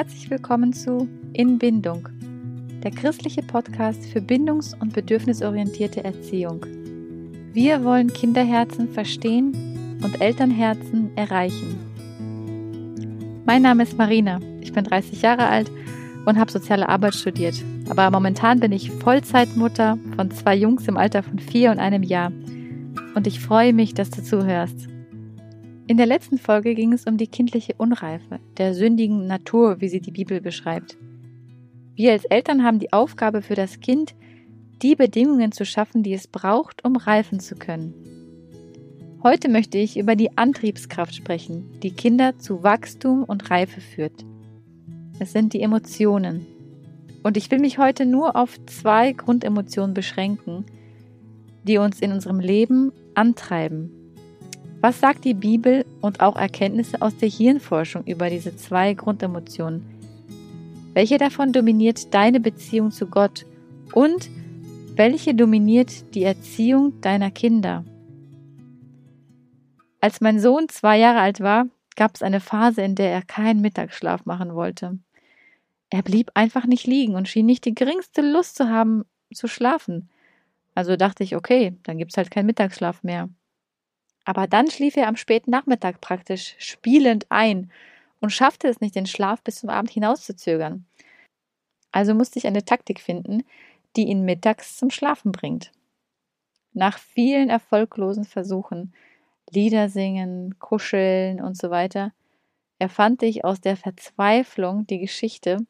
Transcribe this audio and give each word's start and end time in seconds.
herzlich 0.00 0.30
willkommen 0.30 0.72
zu 0.72 1.06
In 1.34 1.58
Bindung, 1.58 2.08
der 2.82 2.90
christliche 2.90 3.42
Podcast 3.42 4.06
für 4.06 4.20
bindungs- 4.20 4.74
und 4.80 4.94
bedürfnisorientierte 4.94 6.02
Erziehung. 6.02 6.64
Wir 7.52 7.84
wollen 7.84 8.10
Kinderherzen 8.10 8.88
verstehen 8.88 9.98
und 10.02 10.22
Elternherzen 10.22 11.14
erreichen. 11.18 11.78
Mein 13.44 13.60
Name 13.60 13.82
ist 13.82 13.98
Marina, 13.98 14.40
ich 14.62 14.72
bin 14.72 14.84
30 14.84 15.20
Jahre 15.20 15.46
alt 15.46 15.70
und 16.24 16.38
habe 16.38 16.50
soziale 16.50 16.88
Arbeit 16.88 17.14
studiert. 17.14 17.62
Aber 17.90 18.10
momentan 18.10 18.58
bin 18.58 18.72
ich 18.72 18.90
Vollzeitmutter 18.90 19.98
von 20.16 20.30
zwei 20.30 20.56
Jungs 20.56 20.88
im 20.88 20.96
Alter 20.96 21.22
von 21.22 21.38
vier 21.38 21.72
und 21.72 21.78
einem 21.78 22.04
Jahr. 22.04 22.32
Und 23.14 23.26
ich 23.26 23.38
freue 23.38 23.74
mich, 23.74 23.92
dass 23.92 24.08
du 24.08 24.22
zuhörst. 24.22 24.89
In 25.90 25.96
der 25.96 26.06
letzten 26.06 26.38
Folge 26.38 26.76
ging 26.76 26.92
es 26.92 27.04
um 27.06 27.16
die 27.16 27.26
kindliche 27.26 27.74
Unreife, 27.76 28.38
der 28.58 28.74
sündigen 28.74 29.26
Natur, 29.26 29.80
wie 29.80 29.88
sie 29.88 30.00
die 30.00 30.12
Bibel 30.12 30.40
beschreibt. 30.40 30.96
Wir 31.96 32.12
als 32.12 32.24
Eltern 32.26 32.62
haben 32.62 32.78
die 32.78 32.92
Aufgabe 32.92 33.42
für 33.42 33.56
das 33.56 33.80
Kind, 33.80 34.14
die 34.82 34.94
Bedingungen 34.94 35.50
zu 35.50 35.64
schaffen, 35.64 36.04
die 36.04 36.14
es 36.14 36.28
braucht, 36.28 36.84
um 36.84 36.94
reifen 36.94 37.40
zu 37.40 37.56
können. 37.56 37.92
Heute 39.24 39.48
möchte 39.48 39.78
ich 39.78 39.98
über 39.98 40.14
die 40.14 40.38
Antriebskraft 40.38 41.12
sprechen, 41.12 41.68
die 41.82 41.90
Kinder 41.90 42.38
zu 42.38 42.62
Wachstum 42.62 43.24
und 43.24 43.50
Reife 43.50 43.80
führt. 43.80 44.24
Es 45.18 45.32
sind 45.32 45.54
die 45.54 45.60
Emotionen. 45.60 46.46
Und 47.24 47.36
ich 47.36 47.50
will 47.50 47.58
mich 47.58 47.78
heute 47.78 48.06
nur 48.06 48.36
auf 48.36 48.64
zwei 48.66 49.12
Grundemotionen 49.12 49.92
beschränken, 49.92 50.66
die 51.64 51.78
uns 51.78 51.98
in 51.98 52.12
unserem 52.12 52.38
Leben 52.38 52.92
antreiben 53.16 53.96
was 54.80 54.98
sagt 54.98 55.24
die 55.24 55.34
Bibel 55.34 55.84
und 56.00 56.20
auch 56.20 56.36
Erkenntnisse 56.36 57.02
aus 57.02 57.16
der 57.16 57.28
Hirnforschung 57.28 58.04
über 58.04 58.30
diese 58.30 58.56
zwei 58.56 58.94
Grundemotionen? 58.94 59.84
Welche 60.94 61.18
davon 61.18 61.52
dominiert 61.52 62.14
deine 62.14 62.40
Beziehung 62.40 62.90
zu 62.90 63.06
Gott 63.06 63.44
und 63.92 64.30
welche 64.96 65.34
dominiert 65.34 66.14
die 66.14 66.24
Erziehung 66.24 67.00
deiner 67.00 67.30
Kinder? 67.30 67.84
Als 70.00 70.20
mein 70.20 70.40
Sohn 70.40 70.68
zwei 70.68 70.98
Jahre 70.98 71.20
alt 71.20 71.40
war, 71.40 71.66
gab 71.94 72.14
es 72.14 72.22
eine 72.22 72.40
Phase, 72.40 72.82
in 72.82 72.94
der 72.94 73.12
er 73.12 73.22
keinen 73.22 73.60
Mittagsschlaf 73.60 74.24
machen 74.24 74.54
wollte. 74.54 74.98
Er 75.90 76.02
blieb 76.02 76.30
einfach 76.34 76.66
nicht 76.66 76.86
liegen 76.86 77.16
und 77.16 77.28
schien 77.28 77.46
nicht 77.46 77.66
die 77.66 77.74
geringste 77.74 78.22
Lust 78.22 78.56
zu 78.56 78.68
haben, 78.68 79.04
zu 79.32 79.46
schlafen. 79.46 80.08
Also 80.74 80.96
dachte 80.96 81.22
ich, 81.22 81.36
okay, 81.36 81.76
dann 81.82 81.98
gibt's 81.98 82.16
halt 82.16 82.30
keinen 82.30 82.46
Mittagsschlaf 82.46 83.02
mehr. 83.02 83.28
Aber 84.24 84.46
dann 84.46 84.70
schlief 84.70 84.96
er 84.96 85.08
am 85.08 85.16
späten 85.16 85.50
Nachmittag 85.50 86.00
praktisch 86.00 86.54
spielend 86.58 87.26
ein 87.30 87.70
und 88.20 88.30
schaffte 88.30 88.68
es 88.68 88.80
nicht, 88.80 88.94
den 88.94 89.06
Schlaf 89.06 89.42
bis 89.42 89.60
zum 89.60 89.70
Abend 89.70 89.90
hinauszuzögern. 89.90 90.84
Also 91.92 92.14
musste 92.14 92.38
ich 92.38 92.46
eine 92.46 92.64
Taktik 92.64 93.00
finden, 93.00 93.42
die 93.96 94.04
ihn 94.04 94.24
mittags 94.24 94.76
zum 94.76 94.90
Schlafen 94.90 95.32
bringt. 95.32 95.72
Nach 96.72 96.98
vielen 96.98 97.50
erfolglosen 97.50 98.24
Versuchen, 98.24 98.94
Lieder 99.50 99.88
singen, 99.88 100.58
kuscheln 100.60 101.40
und 101.40 101.56
so 101.56 101.70
weiter, 101.70 102.12
erfand 102.78 103.22
ich 103.24 103.44
aus 103.44 103.60
der 103.60 103.76
Verzweiflung 103.76 104.86
die 104.86 104.98
Geschichte, 104.98 105.66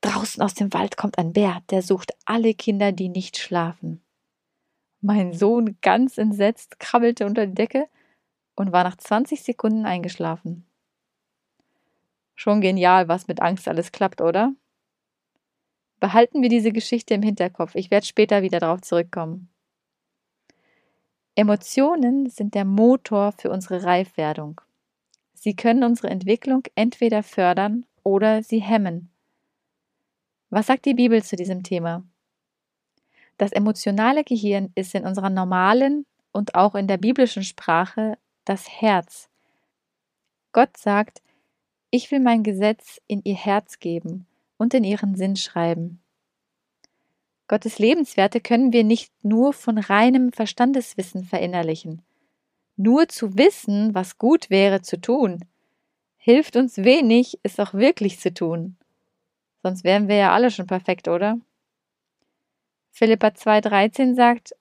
draußen 0.00 0.42
aus 0.42 0.54
dem 0.54 0.72
Wald 0.72 0.96
kommt 0.96 1.18
ein 1.18 1.32
Bär, 1.32 1.62
der 1.70 1.82
sucht 1.82 2.12
alle 2.24 2.54
Kinder, 2.54 2.90
die 2.90 3.08
nicht 3.08 3.38
schlafen. 3.38 4.02
Mein 5.04 5.32
Sohn, 5.32 5.76
ganz 5.82 6.16
entsetzt, 6.16 6.78
krabbelte 6.78 7.26
unter 7.26 7.44
die 7.44 7.54
Decke 7.54 7.88
und 8.54 8.70
war 8.70 8.84
nach 8.84 8.96
20 8.96 9.42
Sekunden 9.42 9.84
eingeschlafen. 9.84 10.64
Schon 12.36 12.60
genial, 12.60 13.08
was 13.08 13.26
mit 13.26 13.42
Angst 13.42 13.66
alles 13.66 13.90
klappt, 13.90 14.20
oder? 14.20 14.54
Behalten 15.98 16.40
wir 16.40 16.48
diese 16.48 16.70
Geschichte 16.70 17.14
im 17.14 17.22
Hinterkopf. 17.22 17.74
Ich 17.74 17.90
werde 17.90 18.06
später 18.06 18.42
wieder 18.42 18.60
darauf 18.60 18.80
zurückkommen. 18.80 19.48
Emotionen 21.34 22.30
sind 22.30 22.54
der 22.54 22.64
Motor 22.64 23.32
für 23.32 23.50
unsere 23.50 23.82
Reifwerdung. 23.82 24.60
Sie 25.34 25.56
können 25.56 25.82
unsere 25.82 26.10
Entwicklung 26.10 26.62
entweder 26.76 27.24
fördern 27.24 27.86
oder 28.04 28.44
sie 28.44 28.60
hemmen. 28.60 29.10
Was 30.50 30.68
sagt 30.68 30.84
die 30.84 30.94
Bibel 30.94 31.24
zu 31.24 31.34
diesem 31.34 31.64
Thema? 31.64 32.04
Das 33.42 33.50
emotionale 33.50 34.22
Gehirn 34.22 34.70
ist 34.76 34.94
in 34.94 35.04
unserer 35.04 35.28
normalen 35.28 36.06
und 36.30 36.54
auch 36.54 36.76
in 36.76 36.86
der 36.86 36.96
biblischen 36.96 37.42
Sprache 37.42 38.16
das 38.44 38.68
Herz. 38.68 39.28
Gott 40.52 40.76
sagt, 40.76 41.22
ich 41.90 42.08
will 42.12 42.20
mein 42.20 42.44
Gesetz 42.44 43.00
in 43.08 43.20
ihr 43.24 43.34
Herz 43.34 43.80
geben 43.80 44.28
und 44.58 44.74
in 44.74 44.84
ihren 44.84 45.16
Sinn 45.16 45.34
schreiben. 45.34 46.00
Gottes 47.48 47.80
Lebenswerte 47.80 48.40
können 48.40 48.72
wir 48.72 48.84
nicht 48.84 49.12
nur 49.24 49.52
von 49.52 49.76
reinem 49.76 50.32
Verstandeswissen 50.32 51.24
verinnerlichen. 51.24 52.00
Nur 52.76 53.08
zu 53.08 53.36
wissen, 53.36 53.92
was 53.92 54.18
gut 54.18 54.50
wäre 54.50 54.82
zu 54.82 55.00
tun, 55.00 55.44
hilft 56.16 56.54
uns 56.54 56.76
wenig, 56.76 57.40
es 57.42 57.58
auch 57.58 57.74
wirklich 57.74 58.20
zu 58.20 58.32
tun. 58.32 58.76
Sonst 59.64 59.82
wären 59.82 60.06
wir 60.06 60.14
ja 60.14 60.32
alle 60.32 60.52
schon 60.52 60.68
perfekt, 60.68 61.08
oder? 61.08 61.40
Philippa 62.92 63.28
2,13 63.28 64.14
sagt, 64.14 64.54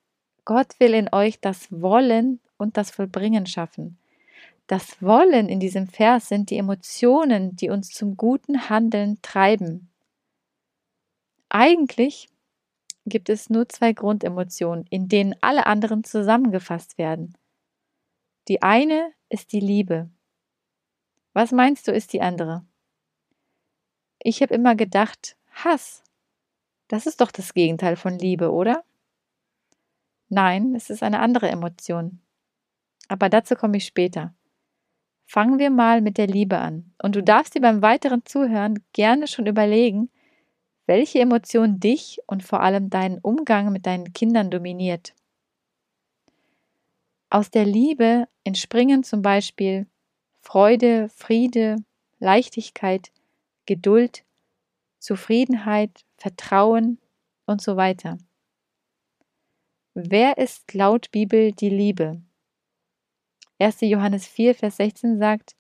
Gott 0.45 0.79
will 0.79 0.93
in 0.93 1.09
euch 1.11 1.39
das 1.39 1.69
Wollen 1.69 2.39
und 2.57 2.77
das 2.77 2.89
Vollbringen 2.89 3.45
schaffen. 3.45 3.99
Das 4.67 5.01
Wollen 5.01 5.49
in 5.49 5.59
diesem 5.59 5.87
Vers 5.87 6.29
sind 6.29 6.49
die 6.49 6.57
Emotionen, 6.57 7.55
die 7.57 7.69
uns 7.69 7.89
zum 7.89 8.15
guten 8.15 8.69
Handeln 8.69 9.21
treiben. 9.21 9.91
Eigentlich 11.49 12.29
gibt 13.05 13.27
es 13.27 13.49
nur 13.49 13.67
zwei 13.67 13.91
Grundemotionen, 13.91 14.85
in 14.89 15.09
denen 15.09 15.35
alle 15.41 15.65
anderen 15.65 16.05
zusammengefasst 16.05 16.97
werden. 16.97 17.37
Die 18.47 18.61
eine 18.61 19.11
ist 19.27 19.51
die 19.51 19.59
Liebe. 19.59 20.09
Was 21.33 21.51
meinst 21.51 21.87
du 21.87 21.91
ist 21.91 22.13
die 22.13 22.21
andere? 22.21 22.65
Ich 24.19 24.41
habe 24.41 24.53
immer 24.53 24.75
gedacht, 24.75 25.35
Hass. 25.51 26.03
Das 26.91 27.05
ist 27.05 27.21
doch 27.21 27.31
das 27.31 27.53
Gegenteil 27.53 27.95
von 27.95 28.19
Liebe, 28.19 28.51
oder? 28.51 28.83
Nein, 30.27 30.75
es 30.75 30.89
ist 30.89 31.03
eine 31.03 31.19
andere 31.21 31.47
Emotion. 31.47 32.19
Aber 33.07 33.29
dazu 33.29 33.55
komme 33.55 33.77
ich 33.77 33.85
später. 33.85 34.35
Fangen 35.25 35.57
wir 35.57 35.69
mal 35.69 36.01
mit 36.01 36.17
der 36.17 36.27
Liebe 36.27 36.57
an. 36.57 36.93
Und 37.01 37.15
du 37.15 37.23
darfst 37.23 37.55
dir 37.55 37.61
beim 37.61 37.81
weiteren 37.81 38.25
Zuhören 38.25 38.83
gerne 38.91 39.27
schon 39.27 39.45
überlegen, 39.47 40.09
welche 40.85 41.19
Emotion 41.19 41.79
dich 41.79 42.19
und 42.27 42.43
vor 42.43 42.59
allem 42.59 42.89
deinen 42.89 43.19
Umgang 43.19 43.71
mit 43.71 43.85
deinen 43.85 44.11
Kindern 44.11 44.51
dominiert. 44.51 45.15
Aus 47.29 47.51
der 47.51 47.63
Liebe 47.63 48.27
entspringen 48.43 49.05
zum 49.05 49.21
Beispiel 49.21 49.87
Freude, 50.41 51.07
Friede, 51.07 51.77
Leichtigkeit, 52.19 53.13
Geduld, 53.65 54.25
Zufriedenheit, 54.99 56.03
Vertrauen 56.21 56.99
und 57.47 57.63
so 57.63 57.77
weiter. 57.77 58.19
Wer 59.95 60.37
ist 60.37 60.71
laut 60.75 61.09
Bibel 61.09 61.51
die 61.51 61.71
Liebe? 61.71 62.21
1. 63.57 63.81
Johannes 63.81 64.27
4, 64.27 64.53
Vers 64.53 64.77
16 64.77 65.17
sagt, 65.17 65.55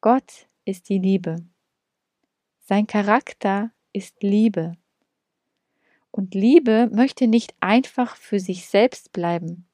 Gott 0.00 0.46
ist 0.64 0.88
die 0.88 1.00
Liebe. 1.00 1.44
Sein 2.60 2.86
Charakter 2.86 3.72
ist 3.92 4.22
Liebe. 4.22 4.76
Und 6.12 6.32
Liebe 6.34 6.88
möchte 6.92 7.26
nicht 7.26 7.56
einfach 7.58 8.14
für 8.14 8.38
sich 8.38 8.66
selbst 8.66 9.10
bleiben. 9.12 9.66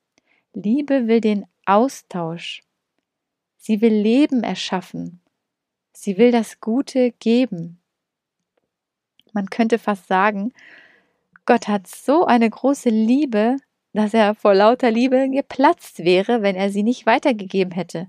Liebe 0.54 1.06
will 1.06 1.20
den 1.20 1.44
Austausch. 1.66 2.62
Sie 3.58 3.82
will 3.82 3.92
Leben 3.94 4.42
erschaffen. 4.42 5.20
Sie 5.92 6.16
will 6.16 6.32
das 6.32 6.60
Gute 6.60 7.12
geben. 7.12 7.78
Man 9.34 9.50
könnte 9.50 9.78
fast 9.78 10.06
sagen, 10.06 10.54
Gott 11.44 11.68
hat 11.68 11.86
so 11.86 12.24
eine 12.24 12.48
große 12.48 12.88
Liebe, 12.88 13.56
dass 13.92 14.14
er 14.14 14.34
vor 14.34 14.54
lauter 14.54 14.90
Liebe 14.90 15.28
geplatzt 15.28 15.98
wäre, 15.98 16.40
wenn 16.40 16.56
er 16.56 16.70
sie 16.70 16.82
nicht 16.82 17.04
weitergegeben 17.04 17.72
hätte. 17.72 18.08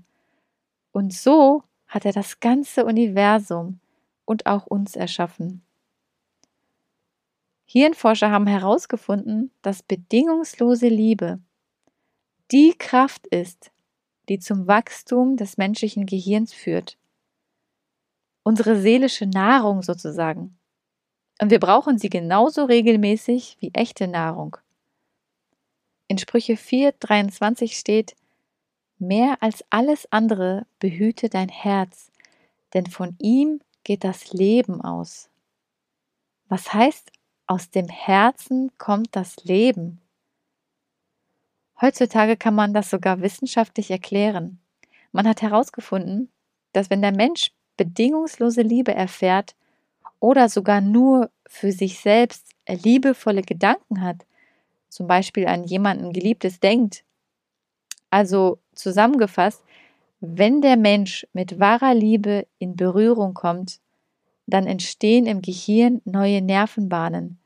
Und 0.92 1.12
so 1.12 1.62
hat 1.88 2.06
er 2.06 2.12
das 2.12 2.40
ganze 2.40 2.84
Universum 2.84 3.80
und 4.24 4.46
auch 4.46 4.66
uns 4.66 4.96
erschaffen. 4.96 5.62
Hirnforscher 7.66 8.30
haben 8.30 8.46
herausgefunden, 8.46 9.50
dass 9.62 9.82
bedingungslose 9.82 10.88
Liebe 10.88 11.40
die 12.52 12.74
Kraft 12.78 13.26
ist, 13.26 13.72
die 14.28 14.38
zum 14.38 14.68
Wachstum 14.68 15.36
des 15.36 15.56
menschlichen 15.56 16.06
Gehirns 16.06 16.54
führt. 16.54 16.96
Unsere 18.44 18.80
seelische 18.80 19.26
Nahrung 19.26 19.82
sozusagen. 19.82 20.56
Und 21.40 21.50
wir 21.50 21.60
brauchen 21.60 21.98
sie 21.98 22.08
genauso 22.08 22.64
regelmäßig 22.64 23.56
wie 23.60 23.70
echte 23.74 24.08
Nahrung. 24.08 24.56
In 26.08 26.18
Sprüche 26.18 26.54
4,23 26.54 27.78
steht, 27.78 28.16
Mehr 28.98 29.36
als 29.42 29.62
alles 29.68 30.10
andere 30.10 30.66
behüte 30.78 31.28
dein 31.28 31.50
Herz, 31.50 32.10
denn 32.72 32.86
von 32.86 33.14
ihm 33.18 33.60
geht 33.84 34.04
das 34.04 34.32
Leben 34.32 34.80
aus. 34.80 35.28
Was 36.48 36.72
heißt, 36.72 37.12
aus 37.46 37.70
dem 37.70 37.88
Herzen 37.88 38.72
kommt 38.78 39.14
das 39.14 39.44
Leben? 39.44 40.00
Heutzutage 41.80 42.38
kann 42.38 42.54
man 42.54 42.72
das 42.72 42.88
sogar 42.88 43.20
wissenschaftlich 43.20 43.90
erklären. 43.90 44.60
Man 45.12 45.28
hat 45.28 45.42
herausgefunden, 45.42 46.30
dass 46.72 46.88
wenn 46.88 47.02
der 47.02 47.14
Mensch 47.14 47.50
bedingungslose 47.76 48.62
Liebe 48.62 48.94
erfährt 48.94 49.54
oder 50.20 50.48
sogar 50.48 50.80
nur 50.80 51.30
für 51.46 51.72
sich 51.72 52.00
selbst 52.00 52.50
liebevolle 52.68 53.42
Gedanken 53.42 54.00
hat, 54.02 54.26
zum 54.88 55.06
Beispiel 55.06 55.46
an 55.46 55.64
jemanden 55.64 56.12
Geliebtes 56.12 56.60
denkt, 56.60 57.04
also 58.10 58.58
zusammengefasst, 58.74 59.62
wenn 60.20 60.62
der 60.62 60.76
Mensch 60.76 61.26
mit 61.32 61.60
wahrer 61.60 61.94
Liebe 61.94 62.46
in 62.58 62.76
Berührung 62.76 63.34
kommt, 63.34 63.80
dann 64.46 64.66
entstehen 64.66 65.26
im 65.26 65.42
Gehirn 65.42 66.00
neue 66.04 66.40
Nervenbahnen. 66.40 67.38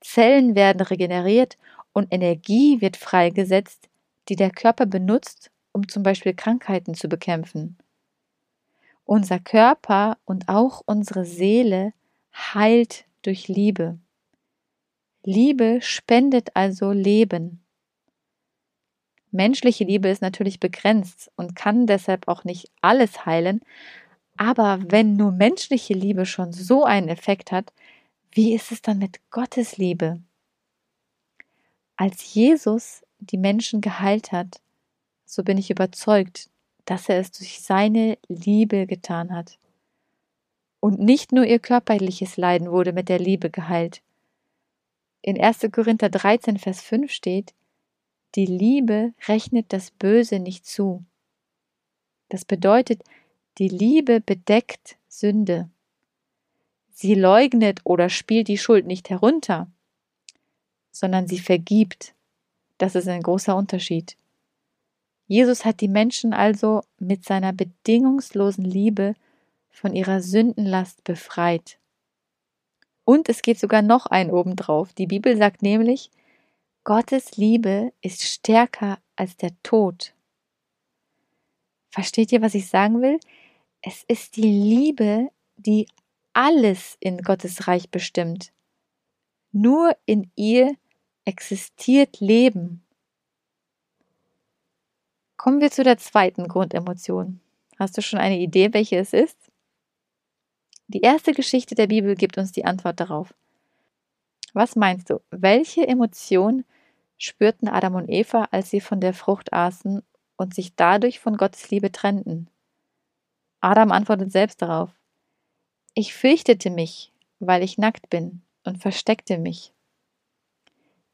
Zellen 0.00 0.54
werden 0.54 0.80
regeneriert 0.80 1.56
und 1.92 2.12
Energie 2.12 2.80
wird 2.80 2.96
freigesetzt, 2.96 3.88
die 4.28 4.36
der 4.36 4.50
Körper 4.50 4.86
benutzt, 4.86 5.50
um 5.72 5.88
zum 5.88 6.02
Beispiel 6.02 6.34
Krankheiten 6.34 6.94
zu 6.94 7.08
bekämpfen. 7.08 7.78
Unser 9.04 9.38
Körper 9.40 10.18
und 10.24 10.48
auch 10.48 10.82
unsere 10.86 11.24
Seele 11.24 11.92
heilt 12.32 13.04
durch 13.22 13.48
Liebe. 13.48 13.98
Liebe 15.24 15.80
spendet 15.82 16.56
also 16.56 16.90
Leben. 16.90 17.64
Menschliche 19.30 19.84
Liebe 19.84 20.08
ist 20.08 20.20
natürlich 20.20 20.60
begrenzt 20.60 21.30
und 21.36 21.56
kann 21.56 21.86
deshalb 21.86 22.28
auch 22.28 22.44
nicht 22.44 22.70
alles 22.80 23.24
heilen, 23.24 23.60
aber 24.36 24.80
wenn 24.88 25.16
nur 25.16 25.32
menschliche 25.32 25.94
Liebe 25.94 26.26
schon 26.26 26.52
so 26.52 26.84
einen 26.84 27.08
Effekt 27.08 27.52
hat, 27.52 27.72
wie 28.32 28.54
ist 28.54 28.72
es 28.72 28.82
dann 28.82 28.98
mit 28.98 29.20
Gottes 29.30 29.76
Liebe? 29.76 30.20
Als 31.96 32.34
Jesus 32.34 33.02
die 33.20 33.38
Menschen 33.38 33.80
geheilt 33.80 34.32
hat, 34.32 34.60
so 35.24 35.44
bin 35.44 35.58
ich 35.58 35.70
überzeugt, 35.70 36.50
dass 36.84 37.08
er 37.08 37.18
es 37.18 37.30
durch 37.30 37.60
seine 37.60 38.18
Liebe 38.28 38.86
getan 38.86 39.34
hat. 39.34 39.58
Und 40.82 40.98
nicht 40.98 41.30
nur 41.30 41.44
ihr 41.44 41.60
körperliches 41.60 42.36
Leiden 42.36 42.72
wurde 42.72 42.92
mit 42.92 43.08
der 43.08 43.20
Liebe 43.20 43.50
geheilt. 43.50 44.02
In 45.20 45.40
1. 45.40 45.68
Korinther 45.70 46.08
13, 46.08 46.58
Vers 46.58 46.82
5 46.82 47.08
steht, 47.08 47.54
die 48.34 48.46
Liebe 48.46 49.14
rechnet 49.28 49.72
das 49.72 49.92
Böse 49.92 50.40
nicht 50.40 50.66
zu. 50.66 51.04
Das 52.30 52.44
bedeutet, 52.44 53.04
die 53.58 53.68
Liebe 53.68 54.20
bedeckt 54.20 54.96
Sünde. 55.06 55.70
Sie 56.90 57.14
leugnet 57.14 57.78
oder 57.84 58.08
spielt 58.08 58.48
die 58.48 58.58
Schuld 58.58 58.84
nicht 58.84 59.08
herunter, 59.08 59.68
sondern 60.90 61.28
sie 61.28 61.38
vergibt. 61.38 62.12
Das 62.78 62.96
ist 62.96 63.06
ein 63.06 63.22
großer 63.22 63.54
Unterschied. 63.54 64.16
Jesus 65.28 65.64
hat 65.64 65.80
die 65.80 65.86
Menschen 65.86 66.32
also 66.32 66.82
mit 66.98 67.24
seiner 67.24 67.52
bedingungslosen 67.52 68.64
Liebe 68.64 69.14
von 69.72 69.94
ihrer 69.94 70.20
Sündenlast 70.20 71.02
befreit. 71.02 71.78
Und 73.04 73.28
es 73.28 73.42
geht 73.42 73.58
sogar 73.58 73.82
noch 73.82 74.06
ein 74.06 74.30
obendrauf. 74.30 74.92
Die 74.92 75.06
Bibel 75.06 75.36
sagt 75.36 75.62
nämlich, 75.62 76.10
Gottes 76.84 77.36
Liebe 77.36 77.92
ist 78.00 78.22
stärker 78.22 78.98
als 79.16 79.36
der 79.36 79.50
Tod. 79.62 80.14
Versteht 81.90 82.32
ihr, 82.32 82.42
was 82.42 82.54
ich 82.54 82.68
sagen 82.68 83.02
will? 83.02 83.18
Es 83.80 84.04
ist 84.06 84.36
die 84.36 84.42
Liebe, 84.42 85.30
die 85.56 85.86
alles 86.32 86.96
in 87.00 87.18
Gottes 87.18 87.66
Reich 87.66 87.90
bestimmt. 87.90 88.52
Nur 89.52 89.96
in 90.06 90.30
ihr 90.34 90.74
existiert 91.24 92.20
Leben. 92.20 92.82
Kommen 95.36 95.60
wir 95.60 95.70
zu 95.70 95.82
der 95.82 95.98
zweiten 95.98 96.48
Grundemotion. 96.48 97.40
Hast 97.78 97.96
du 97.98 98.02
schon 98.02 98.18
eine 98.18 98.38
Idee, 98.38 98.72
welche 98.72 98.96
es 98.96 99.12
ist? 99.12 99.51
Die 100.92 101.00
erste 101.00 101.32
Geschichte 101.32 101.74
der 101.74 101.86
Bibel 101.86 102.14
gibt 102.16 102.36
uns 102.36 102.52
die 102.52 102.66
Antwort 102.66 103.00
darauf. 103.00 103.32
Was 104.52 104.76
meinst 104.76 105.08
du, 105.08 105.22
welche 105.30 105.88
Emotion 105.88 106.66
spürten 107.16 107.66
Adam 107.66 107.94
und 107.94 108.10
Eva, 108.10 108.48
als 108.50 108.68
sie 108.68 108.82
von 108.82 109.00
der 109.00 109.14
Frucht 109.14 109.54
aßen 109.54 110.02
und 110.36 110.54
sich 110.54 110.74
dadurch 110.76 111.18
von 111.18 111.38
Gottes 111.38 111.70
Liebe 111.70 111.90
trennten? 111.92 112.50
Adam 113.62 113.90
antwortet 113.90 114.32
selbst 114.32 114.60
darauf. 114.60 114.90
Ich 115.94 116.12
fürchtete 116.12 116.68
mich, 116.68 117.10
weil 117.38 117.62
ich 117.62 117.78
nackt 117.78 118.10
bin 118.10 118.42
und 118.64 118.76
versteckte 118.76 119.38
mich. 119.38 119.72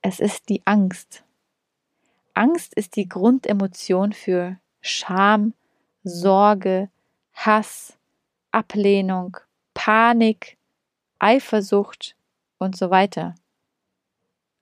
Es 0.03 0.19
ist 0.19 0.49
die 0.49 0.63
Angst. 0.65 1.23
Angst 2.35 2.75
ist 2.75 2.97
die 2.97 3.09
Grundemotion 3.09 4.13
für 4.13 4.59
Scham, 4.81 5.55
Sorge, 6.03 6.91
Hass, 7.33 7.97
Ablehnung, 8.51 9.37
Panik, 9.89 10.59
Eifersucht 11.19 12.15
und 12.59 12.77
so 12.77 12.91
weiter. 12.91 13.35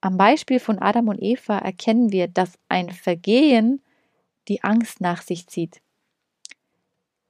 Am 0.01 0.19
Beispiel 0.19 0.61
von 0.61 0.79
Adam 0.79 1.09
und 1.09 1.21
Eva 1.21 1.59
erkennen 1.59 2.13
wir, 2.13 2.29
dass 2.29 2.61
ein 2.69 2.91
Vergehen 2.91 3.83
die 4.47 4.63
Angst 4.63 5.01
nach 5.01 5.23
sich 5.23 5.49
zieht. 5.49 5.81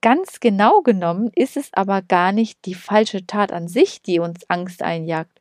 Ganz 0.02 0.40
genau 0.40 0.82
genommen 0.82 1.30
ist 1.34 1.56
es 1.56 1.72
aber 1.72 2.02
gar 2.02 2.32
nicht 2.32 2.66
die 2.66 2.74
falsche 2.74 3.26
Tat 3.26 3.50
an 3.50 3.66
sich, 3.66 4.02
die 4.02 4.18
uns 4.18 4.44
Angst 4.50 4.82
einjagt, 4.82 5.40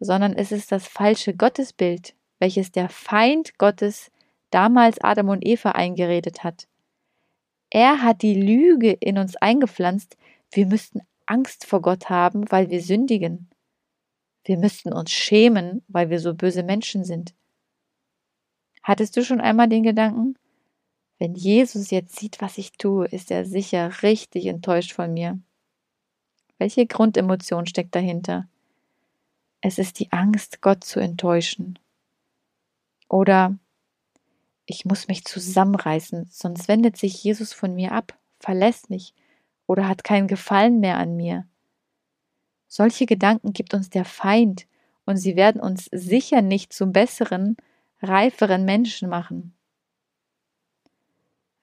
sondern 0.00 0.34
es 0.34 0.52
ist 0.52 0.70
das 0.70 0.86
falsche 0.86 1.34
Gottesbild, 1.34 2.14
welches 2.40 2.72
der 2.72 2.90
Feind 2.90 3.56
Gottes 3.56 4.10
damals 4.50 5.00
Adam 5.02 5.30
und 5.30 5.42
Eva 5.46 5.70
eingeredet 5.70 6.44
hat. 6.44 6.68
Er 7.70 8.02
hat 8.02 8.20
die 8.20 8.38
Lüge 8.38 8.92
in 8.92 9.16
uns 9.16 9.36
eingepflanzt, 9.36 10.18
wir 10.50 10.66
müssten 10.66 11.00
Angst 11.26 11.66
vor 11.66 11.82
Gott 11.82 12.10
haben, 12.10 12.50
weil 12.50 12.70
wir 12.70 12.82
sündigen. 12.82 13.50
Wir 14.44 14.58
müssten 14.58 14.92
uns 14.92 15.10
schämen, 15.10 15.82
weil 15.88 16.10
wir 16.10 16.20
so 16.20 16.34
böse 16.34 16.62
Menschen 16.62 17.04
sind. 17.04 17.34
Hattest 18.82 19.16
du 19.16 19.24
schon 19.24 19.40
einmal 19.40 19.68
den 19.68 19.82
Gedanken? 19.82 20.38
Wenn 21.18 21.34
Jesus 21.34 21.90
jetzt 21.90 22.16
sieht, 22.16 22.40
was 22.42 22.58
ich 22.58 22.72
tue, 22.72 23.06
ist 23.06 23.30
er 23.30 23.46
sicher 23.46 24.02
richtig 24.02 24.46
enttäuscht 24.46 24.92
von 24.92 25.14
mir. 25.14 25.40
Welche 26.58 26.86
Grundemotion 26.86 27.66
steckt 27.66 27.94
dahinter? 27.94 28.46
Es 29.60 29.78
ist 29.78 29.98
die 29.98 30.12
Angst, 30.12 30.60
Gott 30.60 30.84
zu 30.84 31.00
enttäuschen. 31.00 31.78
Oder 33.08 33.58
ich 34.66 34.84
muss 34.84 35.08
mich 35.08 35.24
zusammenreißen, 35.24 36.26
sonst 36.30 36.68
wendet 36.68 36.96
sich 36.96 37.22
Jesus 37.22 37.52
von 37.52 37.74
mir 37.74 37.92
ab, 37.92 38.18
verlässt 38.40 38.90
mich 38.90 39.14
oder 39.66 39.88
hat 39.88 40.04
keinen 40.04 40.28
Gefallen 40.28 40.80
mehr 40.80 40.98
an 40.98 41.16
mir. 41.16 41.46
Solche 42.68 43.06
Gedanken 43.06 43.52
gibt 43.52 43.74
uns 43.74 43.90
der 43.90 44.04
Feind 44.04 44.66
und 45.06 45.16
sie 45.16 45.36
werden 45.36 45.60
uns 45.60 45.86
sicher 45.92 46.42
nicht 46.42 46.72
zum 46.72 46.92
besseren, 46.92 47.56
reiferen 48.02 48.64
Menschen 48.64 49.08
machen. 49.08 49.54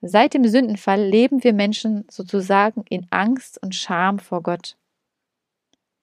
Seit 0.02 0.34
dem 0.34 0.48
Sündenfall 0.48 1.04
leben 1.04 1.44
wir 1.44 1.54
Menschen 1.54 2.06
sozusagen 2.10 2.84
in 2.90 3.06
Angst 3.12 3.62
und 3.62 3.76
Scham 3.76 4.18
vor 4.18 4.42
Gott. 4.42 4.76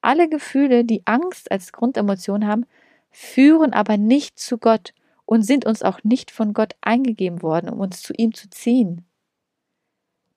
Alle 0.01 0.29
Gefühle, 0.29 0.85
die 0.85 1.03
Angst 1.07 1.51
als 1.51 1.73
Grundemotion 1.73 2.47
haben, 2.47 2.67
führen 3.11 3.73
aber 3.73 3.97
nicht 3.97 4.39
zu 4.39 4.59
Gott 4.59 4.95
und 5.25 5.43
sind 5.43 5.67
uns 5.67 5.83
auch 5.83 6.05
nicht 6.05 6.31
von 6.31 6.53
Gott 6.53 6.77
eingegeben 6.81 7.43
worden, 7.43 7.69
um 7.69 7.81
uns 7.81 8.01
zu 8.03 8.13
ihm 8.13 8.33
zu 8.35 8.49
ziehen. 8.51 9.08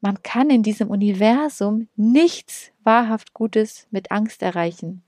Man 0.01 0.23
kann 0.23 0.49
in 0.49 0.63
diesem 0.63 0.89
Universum 0.89 1.87
nichts 1.95 2.71
wahrhaft 2.83 3.33
Gutes 3.33 3.87
mit 3.91 4.11
Angst 4.11 4.41
erreichen. 4.41 5.03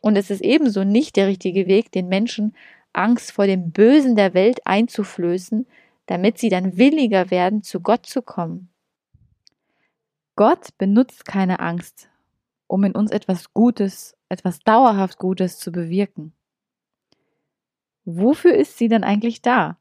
Und 0.00 0.16
es 0.16 0.30
ist 0.30 0.40
ebenso 0.40 0.82
nicht 0.84 1.16
der 1.16 1.26
richtige 1.28 1.66
Weg, 1.66 1.92
den 1.92 2.08
Menschen 2.08 2.56
Angst 2.94 3.32
vor 3.32 3.46
dem 3.46 3.70
Bösen 3.70 4.16
der 4.16 4.32
Welt 4.32 4.66
einzuflößen, 4.66 5.66
damit 6.06 6.38
sie 6.38 6.48
dann 6.48 6.78
williger 6.78 7.30
werden, 7.30 7.62
zu 7.62 7.80
Gott 7.80 8.06
zu 8.06 8.22
kommen. 8.22 8.70
Gott 10.36 10.76
benutzt 10.78 11.24
keine 11.26 11.60
Angst, 11.60 12.08
um 12.66 12.84
in 12.84 12.92
uns 12.92 13.10
etwas 13.10 13.52
Gutes, 13.52 14.16
etwas 14.28 14.58
dauerhaft 14.60 15.18
Gutes 15.18 15.58
zu 15.58 15.70
bewirken. 15.70 16.32
Wofür 18.04 18.54
ist 18.54 18.78
sie 18.78 18.88
denn 18.88 19.04
eigentlich 19.04 19.42
da? 19.42 19.78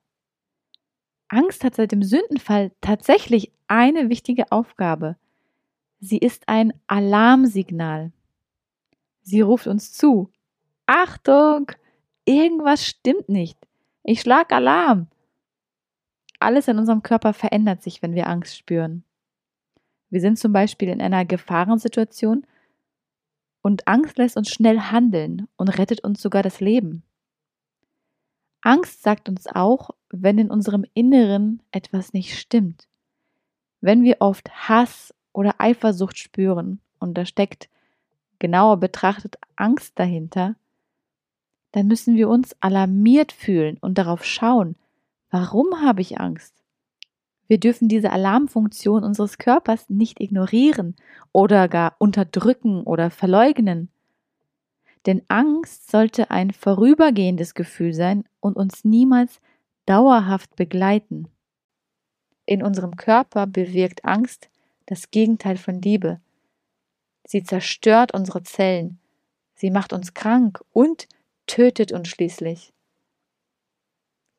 Angst 1.34 1.64
hat 1.64 1.76
seit 1.76 1.92
dem 1.92 2.04
Sündenfall 2.04 2.72
tatsächlich 2.80 3.52
eine 3.68 4.10
wichtige 4.10 4.52
Aufgabe. 4.52 5.18
Sie 6.00 6.20
ist 6.20 6.48
ein 6.48 6.74
Alarmsignal. 6.86 8.12
Sie 9.24 9.42
ruft 9.42 9.66
uns 9.66 9.92
zu. 9.92 10.30
Achtung! 10.86 11.72
Irgendwas 12.26 12.86
stimmt 12.86 13.30
nicht. 13.30 13.58
Ich 14.04 14.22
schlag 14.22 14.52
Alarm. 14.54 15.08
Alles 16.40 16.68
in 16.68 16.78
unserem 16.78 17.02
Körper 17.02 17.34
verändert 17.34 17.82
sich, 17.82 18.02
wenn 18.04 18.14
wir 18.14 18.28
Angst 18.28 18.56
spüren. 18.56 19.04
Wir 20.10 20.22
sind 20.22 20.38
zum 20.38 20.54
Beispiel 20.54 20.90
in 20.90 21.02
einer 21.02 21.26
Gefahrensituation 21.26 22.46
und 23.62 23.88
Angst 23.88 24.20
lässt 24.20 24.38
uns 24.38 24.50
schnell 24.50 24.80
handeln 24.80 25.48
und 25.56 25.70
rettet 25.70 26.04
uns 26.04 26.22
sogar 26.22 26.44
das 26.44 26.60
Leben. 26.60 27.02
Angst 28.66 29.04
sagt 29.04 29.28
uns 29.28 29.46
auch, 29.48 29.90
wenn 30.10 30.38
in 30.38 30.50
unserem 30.50 30.86
Inneren 30.94 31.62
etwas 31.72 32.14
nicht 32.14 32.40
stimmt. 32.40 32.88
Wenn 33.82 34.04
wir 34.04 34.18
oft 34.20 34.50
Hass 34.70 35.14
oder 35.34 35.56
Eifersucht 35.58 36.18
spüren 36.18 36.80
und 36.98 37.18
da 37.18 37.26
steckt 37.26 37.70
genauer 38.40 38.78
betrachtet 38.78 39.36
Angst 39.58 40.00
dahinter, 40.00 40.56
dann 41.74 41.88
müssen 41.88 42.16
wir 42.16 42.30
uns 42.30 42.56
alarmiert 42.62 43.34
fühlen 43.34 43.78
und 43.82 43.98
darauf 43.98 44.24
schauen, 44.24 44.78
warum 45.30 45.82
habe 45.82 46.00
ich 46.00 46.22
Angst? 46.22 46.54
Wir 47.48 47.60
dürfen 47.60 47.90
diese 47.90 48.12
Alarmfunktion 48.12 49.04
unseres 49.04 49.38
Körpers 49.38 49.90
nicht 49.90 50.22
ignorieren 50.22 50.96
oder 51.34 51.68
gar 51.68 51.96
unterdrücken 52.00 52.84
oder 52.84 53.10
verleugnen. 53.10 53.90
Denn 55.06 55.22
Angst 55.28 55.92
sollte 55.92 56.32
ein 56.32 56.52
vorübergehendes 56.52 57.54
Gefühl 57.54 57.94
sein 57.94 58.24
und 58.40 58.56
uns 58.56 58.86
niemals 58.86 59.42
dauerhaft 59.86 60.56
begleiten. 60.56 61.28
In 62.46 62.64
unserem 62.64 62.96
Körper 62.96 63.48
bewirkt 63.48 64.06
Angst 64.06 64.50
das 64.86 65.12
Gegenteil 65.12 65.58
von 65.58 65.82
Liebe. 65.82 66.20
Sie 67.26 67.44
zerstört 67.44 68.14
unsere 68.14 68.44
Zellen, 68.44 69.00
sie 69.56 69.72
macht 69.72 69.94
uns 69.94 70.14
krank 70.14 70.62
und 70.72 71.08
tötet 71.48 71.92
uns 71.92 72.10
schließlich. 72.10 72.74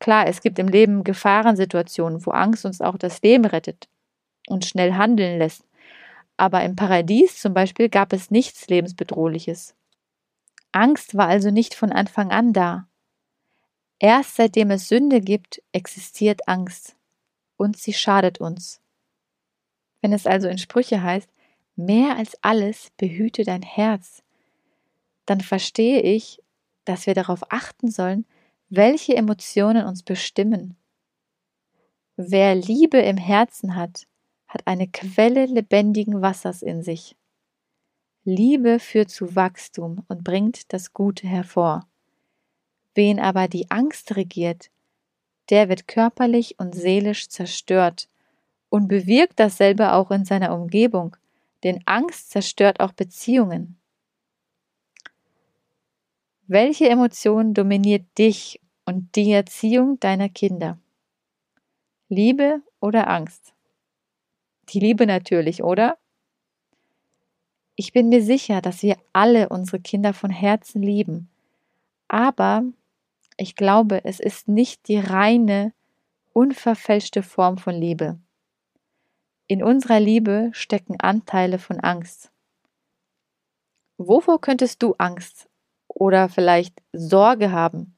Klar, 0.01 0.27
es 0.27 0.43
gibt 0.43 0.59
im 0.59 0.69
Leben 0.69 1.03
Gefahrensituationen, 1.03 2.27
wo 2.27 2.31
Angst 2.33 2.67
uns 2.67 2.83
auch 2.83 2.99
das 2.99 3.23
Leben 3.23 3.47
rettet 3.47 3.89
und 4.49 4.67
schnell 4.67 4.95
handeln 4.95 5.39
lässt. 5.39 5.67
Aber 6.37 6.63
im 6.63 6.77
Paradies 6.77 7.41
zum 7.41 7.55
Beispiel 7.55 7.89
gab 7.89 8.13
es 8.13 8.31
nichts 8.31 8.67
Lebensbedrohliches. 8.69 9.75
Angst 10.75 11.15
war 11.15 11.29
also 11.29 11.51
nicht 11.51 11.75
von 11.75 11.93
Anfang 11.93 12.33
an 12.33 12.53
da. 12.53 12.89
Erst 14.01 14.35
seitdem 14.35 14.73
es 14.73 14.89
Sünde 14.89 15.21
gibt, 15.21 15.63
existiert 15.71 16.49
Angst. 16.49 16.97
Und 17.57 17.77
sie 17.77 17.93
schadet 17.93 18.41
uns. 18.41 18.81
Wenn 20.01 20.13
es 20.13 20.27
also 20.27 20.49
in 20.49 20.59
Sprüche 20.59 21.01
heißt, 21.01 21.31
mehr 21.77 22.17
als 22.17 22.37
alles 22.43 22.91
behüte 22.97 23.45
dein 23.45 23.63
Herz, 23.63 24.25
dann 25.27 25.41
verstehe 25.41 26.01
ich, 26.01 26.43
dass 26.85 27.07
wir 27.07 27.15
darauf 27.15 27.53
achten 27.53 27.89
sollen, 27.89 28.27
welche 28.69 29.15
Emotionen 29.15 29.87
uns 29.87 30.03
bestimmen. 30.03 30.77
Wer 32.17 32.57
Liebe 32.57 32.99
im 32.99 33.17
Herzen 33.17 33.77
hat, 33.77 34.09
hat 34.49 34.67
eine 34.67 34.89
Quelle 34.89 35.47
lebendigen 35.47 36.21
Wassers 36.21 36.63
in 36.63 36.83
sich. 36.83 37.15
Liebe 38.27 38.79
führt 38.79 39.11
zu 39.11 39.37
Wachstum 39.37 40.03
und 40.09 40.25
bringt 40.25 40.73
das 40.73 40.95
Gute 40.95 41.27
hervor. 41.27 41.87
Wen 42.95 43.21
aber 43.21 43.49
die 43.49 43.71
Angst 43.71 44.17
regiert, 44.17 44.71
der 45.51 45.69
wird 45.69 45.87
körperlich 45.87 46.59
und 46.59 46.75
seelisch 46.75 47.29
zerstört 47.29 48.09
und 48.71 48.89
bewirkt 48.89 49.39
dasselbe 49.39 49.93
auch 49.93 50.11
in 50.11 50.25
seiner 50.25 50.55
Umgebung, 50.55 51.17
denn 51.65 51.83
Angst 51.85 52.31
zerstört 52.31 52.81
auch 52.81 52.93
Beziehungen. 52.93 53.77
Welche 56.47 56.89
Emotion 56.89 57.53
dominiert 57.53 58.07
dich 58.17 58.59
und 58.87 59.17
die 59.17 59.33
Erziehung 59.33 60.01
deiner 60.01 60.31
Kinder? 60.31 60.79
Liebe 62.09 62.63
oder 62.81 63.09
Angst? 63.09 63.53
Die 64.71 64.81
Liebe 64.81 65.07
natürlich, 65.07 65.63
oder? 65.63 65.99
Ich 67.77 67.93
bin 67.93 68.09
mir 68.09 68.23
sicher, 68.23 68.61
dass 68.61 68.83
wir 68.83 68.97
alle 69.13 69.49
unsere 69.49 69.81
Kinder 69.81 70.13
von 70.15 70.31
Herzen 70.31 70.83
lieben. 70.83 71.29
Aber 72.09 72.63
ich 73.37 73.57
glaube, 73.57 74.05
es 74.05 74.21
ist 74.21 74.47
nicht 74.47 74.87
die 74.87 74.99
reine, 74.99 75.73
unverfälschte 76.33 77.23
Form 77.23 77.59
von 77.59 77.75
Liebe. 77.75 78.19
In 79.47 79.63
unserer 79.63 80.01
Liebe 80.01 80.51
stecken 80.53 81.01
Anteile 81.01 81.59
von 81.59 81.81
Angst. 81.81 82.31
Wovor 83.99 84.41
könntest 84.41 84.83
du 84.83 84.95
Angst 84.99 85.49
oder 85.89 86.29
vielleicht 86.29 86.81
Sorge 86.93 87.53
haben. 87.53 87.97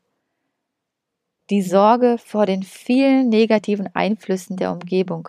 Die 1.50 1.62
Sorge 1.62 2.18
vor 2.18 2.46
den 2.46 2.62
vielen 2.62 3.28
negativen 3.28 3.94
Einflüssen 3.94 4.56
der 4.56 4.72
Umgebung. 4.72 5.28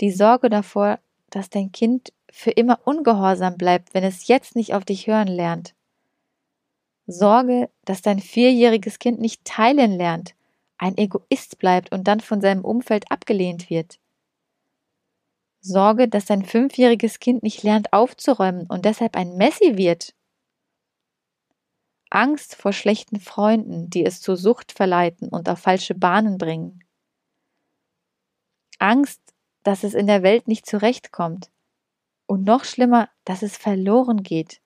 Die 0.00 0.10
Sorge 0.10 0.48
davor, 0.48 0.98
dass 1.30 1.48
dein 1.48 1.70
Kind 1.70 2.12
für 2.32 2.50
immer 2.50 2.80
ungehorsam 2.84 3.56
bleibt, 3.56 3.94
wenn 3.94 4.04
es 4.04 4.26
jetzt 4.26 4.56
nicht 4.56 4.74
auf 4.74 4.84
dich 4.84 5.06
hören 5.06 5.28
lernt. 5.28 5.74
Sorge, 7.06 7.70
dass 7.84 8.02
dein 8.02 8.20
vierjähriges 8.20 8.98
Kind 8.98 9.20
nicht 9.20 9.44
teilen 9.44 9.92
lernt, 9.92 10.34
ein 10.78 10.96
Egoist 10.96 11.58
bleibt 11.58 11.92
und 11.92 12.08
dann 12.08 12.20
von 12.20 12.40
seinem 12.40 12.64
Umfeld 12.64 13.10
abgelehnt 13.10 13.68
wird. 13.68 13.98
Sorge, 15.60 16.08
dass 16.08 16.24
dein 16.24 16.44
fünfjähriges 16.44 17.18
Kind 17.18 17.42
nicht 17.42 17.62
lernt 17.62 17.92
aufzuräumen 17.92 18.66
und 18.66 18.84
deshalb 18.84 19.16
ein 19.16 19.36
Messi 19.36 19.76
wird 19.76 20.14
Angst 22.10 22.56
vor 22.56 22.72
schlechten 22.72 23.20
Freunden, 23.20 23.88
die 23.88 24.04
es 24.04 24.20
zur 24.20 24.36
Sucht 24.36 24.72
verleiten 24.72 25.28
und 25.28 25.48
auf 25.48 25.60
falsche 25.60 25.94
Bahnen 25.94 26.38
bringen. 26.38 26.82
Angst, 28.80 29.20
dass 29.62 29.84
es 29.84 29.94
in 29.94 30.08
der 30.08 30.22
Welt 30.22 30.48
nicht 30.48 30.66
zurechtkommt. 30.66 31.50
Und 32.30 32.44
noch 32.44 32.62
schlimmer, 32.64 33.08
dass 33.24 33.42
es 33.42 33.56
verloren 33.56 34.22
geht. 34.22 34.60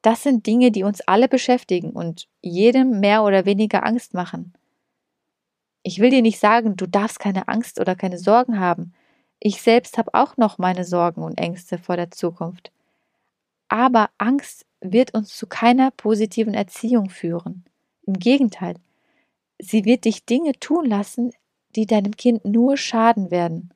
Das 0.00 0.22
sind 0.22 0.46
Dinge, 0.46 0.70
die 0.70 0.82
uns 0.82 1.02
alle 1.02 1.28
beschäftigen 1.28 1.90
und 1.90 2.26
jedem 2.40 3.00
mehr 3.00 3.22
oder 3.22 3.44
weniger 3.44 3.84
Angst 3.84 4.14
machen. 4.14 4.54
Ich 5.82 5.98
will 5.98 6.08
dir 6.08 6.22
nicht 6.22 6.38
sagen, 6.38 6.74
du 6.74 6.86
darfst 6.86 7.18
keine 7.18 7.48
Angst 7.48 7.78
oder 7.78 7.94
keine 7.96 8.16
Sorgen 8.16 8.58
haben. 8.58 8.94
Ich 9.40 9.60
selbst 9.60 9.98
habe 9.98 10.14
auch 10.14 10.38
noch 10.38 10.56
meine 10.56 10.86
Sorgen 10.86 11.22
und 11.22 11.36
Ängste 11.36 11.76
vor 11.76 11.98
der 11.98 12.10
Zukunft. 12.10 12.72
Aber 13.68 14.08
Angst 14.16 14.64
wird 14.80 15.12
uns 15.12 15.36
zu 15.36 15.46
keiner 15.46 15.90
positiven 15.90 16.54
Erziehung 16.54 17.10
führen. 17.10 17.66
Im 18.06 18.14
Gegenteil, 18.14 18.76
sie 19.58 19.84
wird 19.84 20.06
dich 20.06 20.24
Dinge 20.24 20.52
tun 20.58 20.86
lassen, 20.86 21.32
die 21.76 21.84
deinem 21.84 22.16
Kind 22.16 22.46
nur 22.46 22.78
schaden 22.78 23.30
werden. 23.30 23.74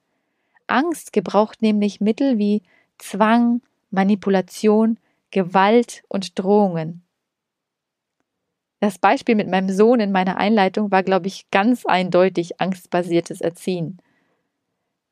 Angst 0.67 1.13
gebraucht 1.13 1.63
nämlich 1.63 2.01
Mittel 2.01 2.39
wie 2.39 2.63
Zwang, 2.99 3.63
Manipulation, 3.91 4.99
Gewalt 5.31 6.03
und 6.09 6.39
Drohungen. 6.39 7.03
Das 8.81 8.99
Beispiel 8.99 9.35
mit 9.35 9.49
meinem 9.49 9.71
Sohn 9.71 10.01
in 10.01 10.13
meiner 10.13 10.37
Einleitung 10.37 10.91
war, 10.91 11.03
glaube 11.03 11.29
ich, 11.29 11.51
ganz 11.51 11.87
eindeutig 11.87 12.61
angstbasiertes 12.61 13.41
Erziehen. 13.41 13.99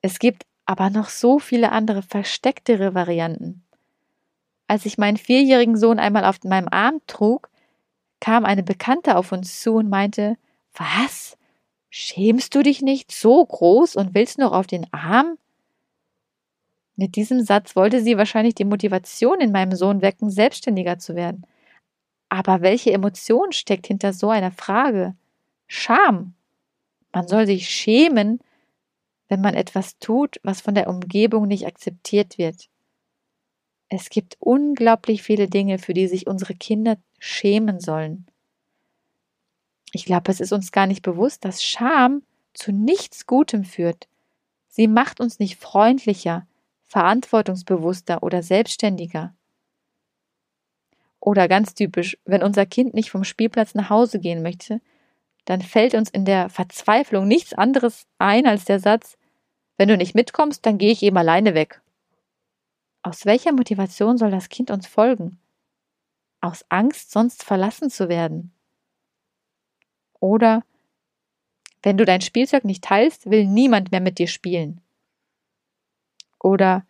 Es 0.02 0.18
gibt 0.18 0.44
aber 0.66 0.90
noch 0.90 1.08
so 1.08 1.38
viele 1.38 1.72
andere 1.72 2.02
verstecktere 2.02 2.94
Varianten. 2.94 3.64
Als 4.66 4.86
ich 4.86 4.98
meinen 4.98 5.16
vierjährigen 5.16 5.76
Sohn 5.76 5.98
einmal 5.98 6.24
auf 6.24 6.42
meinem 6.44 6.68
Arm 6.70 7.00
trug, 7.06 7.50
kam 8.20 8.44
eine 8.44 8.62
Bekannte 8.62 9.16
auf 9.16 9.32
uns 9.32 9.60
zu 9.60 9.74
und 9.74 9.88
meinte, 9.88 10.36
was? 10.74 11.36
Schämst 11.90 12.54
du 12.54 12.62
dich 12.62 12.82
nicht 12.82 13.12
so 13.12 13.44
groß 13.44 13.96
und 13.96 14.14
willst 14.14 14.38
noch 14.38 14.52
auf 14.52 14.66
den 14.66 14.92
Arm? 14.92 15.38
Mit 16.96 17.16
diesem 17.16 17.42
Satz 17.42 17.74
wollte 17.74 18.02
sie 18.02 18.16
wahrscheinlich 18.16 18.54
die 18.54 18.64
Motivation 18.64 19.40
in 19.40 19.52
meinem 19.52 19.76
Sohn 19.76 20.00
wecken, 20.00 20.30
selbstständiger 20.30 20.98
zu 20.98 21.16
werden. 21.16 21.44
Aber 22.28 22.62
welche 22.62 22.92
Emotion 22.92 23.52
steckt 23.52 23.86
hinter 23.86 24.12
so 24.12 24.30
einer 24.30 24.52
Frage? 24.52 25.14
Scham. 25.66 26.34
Man 27.12 27.28
soll 27.28 27.46
sich 27.46 27.68
schämen, 27.68 28.40
wenn 29.28 29.40
man 29.40 29.54
etwas 29.54 29.98
tut, 29.98 30.38
was 30.42 30.60
von 30.60 30.74
der 30.74 30.88
Umgebung 30.88 31.46
nicht 31.46 31.66
akzeptiert 31.66 32.38
wird. 32.38 32.68
Es 33.88 34.10
gibt 34.10 34.36
unglaublich 34.40 35.22
viele 35.22 35.48
Dinge, 35.48 35.78
für 35.78 35.94
die 35.94 36.08
sich 36.08 36.26
unsere 36.26 36.54
Kinder 36.54 36.96
schämen 37.18 37.80
sollen. 37.80 38.26
Ich 39.92 40.04
glaube, 40.04 40.30
es 40.32 40.40
ist 40.40 40.52
uns 40.52 40.72
gar 40.72 40.86
nicht 40.86 41.02
bewusst, 41.02 41.44
dass 41.44 41.62
Scham 41.62 42.22
zu 42.52 42.72
nichts 42.72 43.26
Gutem 43.26 43.64
führt. 43.64 44.08
Sie 44.68 44.88
macht 44.88 45.20
uns 45.20 45.38
nicht 45.38 45.56
freundlicher, 45.56 46.46
verantwortungsbewusster 46.94 48.22
oder 48.22 48.44
selbstständiger. 48.44 49.34
Oder 51.18 51.48
ganz 51.48 51.74
typisch, 51.74 52.16
wenn 52.24 52.40
unser 52.40 52.66
Kind 52.66 52.94
nicht 52.94 53.10
vom 53.10 53.24
Spielplatz 53.24 53.74
nach 53.74 53.90
Hause 53.90 54.20
gehen 54.20 54.42
möchte, 54.42 54.80
dann 55.44 55.60
fällt 55.60 55.94
uns 55.94 56.08
in 56.08 56.24
der 56.24 56.48
Verzweiflung 56.50 57.26
nichts 57.26 57.52
anderes 57.52 58.06
ein 58.18 58.46
als 58.46 58.64
der 58.64 58.78
Satz, 58.78 59.18
wenn 59.76 59.88
du 59.88 59.96
nicht 59.96 60.14
mitkommst, 60.14 60.64
dann 60.64 60.78
gehe 60.78 60.92
ich 60.92 61.02
eben 61.02 61.16
alleine 61.16 61.54
weg. 61.54 61.82
Aus 63.02 63.26
welcher 63.26 63.52
Motivation 63.52 64.16
soll 64.16 64.30
das 64.30 64.48
Kind 64.48 64.70
uns 64.70 64.86
folgen? 64.86 65.40
Aus 66.40 66.64
Angst, 66.68 67.10
sonst 67.10 67.42
verlassen 67.42 67.90
zu 67.90 68.08
werden? 68.08 68.54
Oder 70.20 70.62
wenn 71.82 71.96
du 71.96 72.04
dein 72.04 72.20
Spielzeug 72.20 72.64
nicht 72.64 72.84
teilst, 72.84 73.28
will 73.28 73.46
niemand 73.46 73.90
mehr 73.90 74.00
mit 74.00 74.20
dir 74.20 74.28
spielen. 74.28 74.83
Oder 76.44 76.84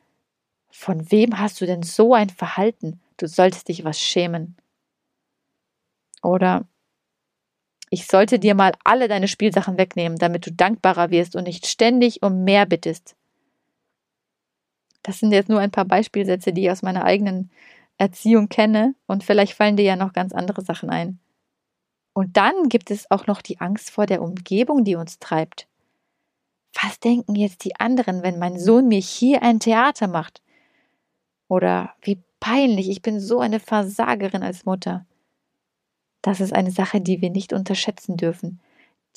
von 0.69 1.13
wem 1.13 1.39
hast 1.39 1.61
du 1.61 1.67
denn 1.67 1.85
so 1.85 2.13
ein 2.13 2.29
Verhalten? 2.29 3.01
Du 3.19 3.29
solltest 3.29 3.69
dich 3.69 3.85
was 3.85 4.01
schämen. 4.01 4.57
Oder 6.23 6.67
ich 7.89 8.09
sollte 8.09 8.41
dir 8.41 8.57
mal 8.57 8.73
alle 8.83 9.07
deine 9.07 9.29
Spielsachen 9.29 9.79
wegnehmen, 9.79 10.19
damit 10.19 10.45
du 10.45 10.51
dankbarer 10.51 11.11
wirst 11.11 11.37
und 11.37 11.45
nicht 11.45 11.69
ständig 11.69 12.21
um 12.25 12.43
mehr 12.43 12.67
bittest. 12.67 13.15
Das 15.05 15.21
sind 15.21 15.31
jetzt 15.31 15.49
nur 15.49 15.61
ein 15.61 15.71
paar 15.71 15.85
Beispielsätze, 15.85 16.53
die 16.53 16.65
ich 16.65 16.71
aus 16.73 16.83
meiner 16.83 17.05
eigenen 17.05 17.53
Erziehung 17.97 18.49
kenne 18.49 18.97
und 19.07 19.23
vielleicht 19.23 19.53
fallen 19.53 19.77
dir 19.77 19.85
ja 19.85 19.95
noch 19.95 20.13
ganz 20.13 20.33
andere 20.33 20.63
Sachen 20.63 20.91
ein. 20.91 21.21
Und 22.13 22.37
dann 22.37 22.69
gibt 22.69 22.91
es 22.91 23.09
auch 23.09 23.29
noch 23.29 23.41
die 23.41 23.61
Angst 23.61 23.91
vor 23.93 24.07
der 24.07 24.21
Umgebung, 24.21 24.83
die 24.83 24.97
uns 24.97 25.21
treibt. 25.21 25.69
Was 26.83 26.99
denken 26.99 27.35
jetzt 27.35 27.65
die 27.65 27.77
anderen, 27.77 28.23
wenn 28.23 28.39
mein 28.39 28.59
Sohn 28.59 28.89
mir 28.89 29.01
hier 29.01 29.43
ein 29.43 29.61
Theater 29.61 30.09
macht? 30.09 30.43
Oder 31.49 31.95
wie 32.03 32.19
peinlich, 32.41 32.89
ich 32.89 33.03
bin 33.03 33.21
so 33.21 33.39
eine 33.41 33.61
Versagerin 33.61 34.43
als 34.43 34.65
Mutter. 34.65 35.07
Das 36.23 36.41
ist 36.41 36.53
eine 36.53 36.71
Sache, 36.71 37.01
die 37.01 37.21
wir 37.21 37.31
nicht 37.31 37.53
unterschätzen 37.53 38.17
dürfen. 38.17 38.61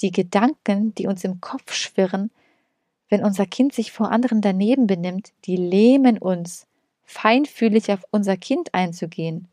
Die 0.02 0.12
Gedanken, 0.12 0.94
die 0.96 1.08
uns 1.08 1.24
im 1.24 1.42
Kopf 1.42 1.74
schwirren, 1.74 2.32
wenn 3.10 3.24
unser 3.24 3.46
Kind 3.46 3.74
sich 3.74 3.92
vor 3.92 4.12
anderen 4.12 4.42
daneben 4.42 4.86
benimmt, 4.86 5.32
die 5.46 5.56
lähmen 5.56 6.18
uns, 6.18 6.68
feinfühlig 7.06 7.92
auf 7.92 8.06
unser 8.12 8.38
Kind 8.38 8.74
einzugehen. 8.74 9.48